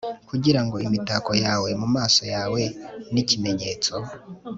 Kugira 0.29 0.61
ngo 0.65 0.75
imitako 0.87 1.31
yawe 1.43 1.69
mumaso 1.81 2.23
yawe 2.35 2.61
nikimenyetso 3.13 3.93